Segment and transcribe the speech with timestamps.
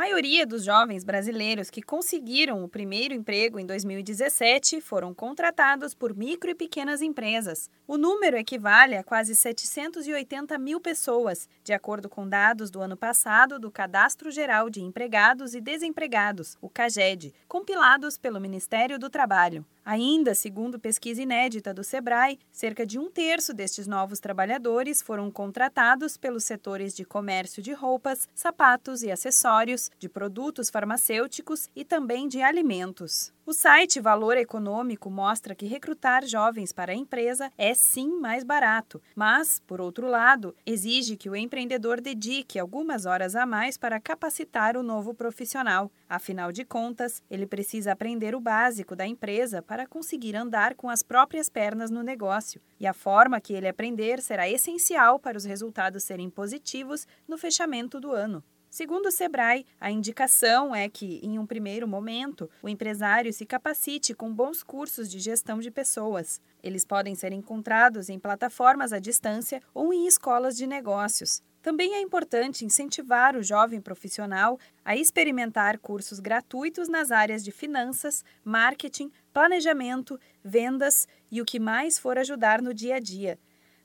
[0.00, 6.48] maioria dos jovens brasileiros que conseguiram o primeiro emprego em 2017 foram contratados por micro
[6.48, 7.68] e pequenas empresas.
[7.86, 13.58] O número equivale a quase 780 mil pessoas, de acordo com dados do ano passado
[13.58, 19.66] do Cadastro Geral de Empregados e Desempregados, o CAGED, compilados pelo Ministério do Trabalho.
[19.84, 26.16] Ainda, segundo pesquisa inédita do Sebrae, cerca de um terço destes novos trabalhadores foram contratados
[26.16, 32.42] pelos setores de comércio de roupas, sapatos e acessórios, de produtos farmacêuticos e também de
[32.42, 33.32] alimentos.
[33.50, 39.02] O site Valor Econômico mostra que recrutar jovens para a empresa é sim mais barato,
[39.12, 44.76] mas, por outro lado, exige que o empreendedor dedique algumas horas a mais para capacitar
[44.76, 45.90] o novo profissional.
[46.08, 51.02] Afinal de contas, ele precisa aprender o básico da empresa para conseguir andar com as
[51.02, 56.04] próprias pernas no negócio, e a forma que ele aprender será essencial para os resultados
[56.04, 58.44] serem positivos no fechamento do ano.
[58.70, 64.14] Segundo o Sebrae, a indicação é que, em um primeiro momento, o empresário se capacite
[64.14, 66.40] com bons cursos de gestão de pessoas.
[66.62, 71.42] Eles podem ser encontrados em plataformas à distância ou em escolas de negócios.
[71.60, 78.24] Também é importante incentivar o jovem profissional a experimentar cursos gratuitos nas áreas de finanças,
[78.44, 83.36] marketing, planejamento, vendas e o que mais for ajudar no dia a dia.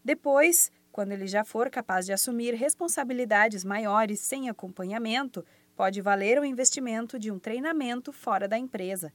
[0.05, 5.43] Depois, quando ele já for capaz de assumir responsabilidades maiores sem acompanhamento,
[5.75, 9.11] pode valer o investimento de um treinamento fora da empresa.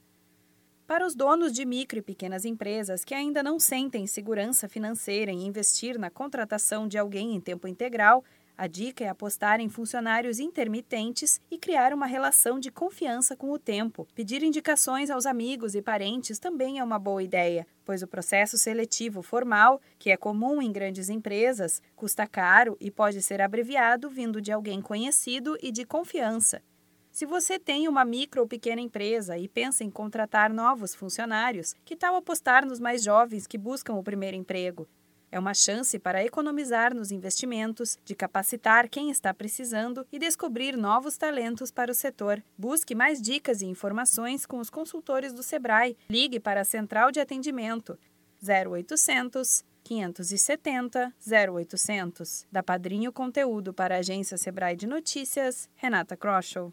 [0.89, 5.47] Para os donos de micro e pequenas empresas que ainda não sentem segurança financeira em
[5.47, 8.25] investir na contratação de alguém em tempo integral,
[8.61, 13.59] a dica é apostar em funcionários intermitentes e criar uma relação de confiança com o
[13.59, 14.07] tempo.
[14.15, 19.23] Pedir indicações aos amigos e parentes também é uma boa ideia, pois o processo seletivo
[19.23, 24.53] formal, que é comum em grandes empresas, custa caro e pode ser abreviado vindo de
[24.53, 26.61] alguém conhecido e de confiança.
[27.11, 31.97] Se você tem uma micro ou pequena empresa e pensa em contratar novos funcionários, que
[31.97, 34.87] tal apostar nos mais jovens que buscam o primeiro emprego?
[35.33, 41.17] É uma chance para economizar nos investimentos, de capacitar quem está precisando e descobrir novos
[41.17, 42.43] talentos para o setor.
[42.59, 45.97] Busque mais dicas e informações com os consultores do Sebrae.
[46.09, 47.99] Ligue para a Central de Atendimento
[48.43, 52.47] 0800 570 0800.
[52.51, 56.73] Da Padrinho Conteúdo para a Agência Sebrae de Notícias, Renata Kroschel.